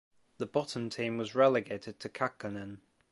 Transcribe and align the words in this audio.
The 0.39 0.47
bottom 0.47 0.89
team 0.89 1.19
was 1.19 1.35
relegated 1.35 1.99
to 1.99 2.09
Kakkonen. 2.09 2.79